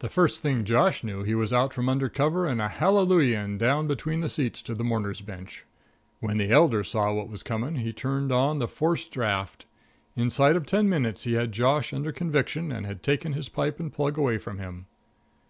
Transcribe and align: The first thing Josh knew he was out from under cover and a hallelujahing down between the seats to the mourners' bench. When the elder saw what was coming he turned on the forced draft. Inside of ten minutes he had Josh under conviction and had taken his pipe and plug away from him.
The 0.00 0.10
first 0.10 0.42
thing 0.42 0.64
Josh 0.66 1.02
knew 1.02 1.22
he 1.22 1.34
was 1.34 1.50
out 1.50 1.72
from 1.72 1.88
under 1.88 2.10
cover 2.10 2.46
and 2.46 2.60
a 2.60 2.68
hallelujahing 2.68 3.56
down 3.56 3.86
between 3.86 4.20
the 4.20 4.28
seats 4.28 4.60
to 4.60 4.74
the 4.74 4.84
mourners' 4.84 5.22
bench. 5.22 5.64
When 6.20 6.36
the 6.36 6.50
elder 6.50 6.84
saw 6.84 7.14
what 7.14 7.30
was 7.30 7.42
coming 7.42 7.76
he 7.76 7.90
turned 7.90 8.30
on 8.30 8.58
the 8.58 8.68
forced 8.68 9.10
draft. 9.10 9.64
Inside 10.16 10.56
of 10.56 10.66
ten 10.66 10.86
minutes 10.90 11.24
he 11.24 11.32
had 11.32 11.50
Josh 11.52 11.94
under 11.94 12.12
conviction 12.12 12.70
and 12.70 12.84
had 12.84 13.02
taken 13.02 13.32
his 13.32 13.48
pipe 13.48 13.80
and 13.80 13.90
plug 13.90 14.18
away 14.18 14.36
from 14.36 14.58
him. 14.58 14.84